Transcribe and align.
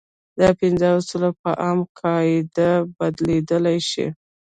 دا 0.39 0.47
پنځه 0.59 0.87
اصول 0.97 1.23
په 1.41 1.49
عامې 1.63 1.85
قاعدې 1.99 2.71
بدلېدلی 2.97 3.77
شي. 3.89 4.07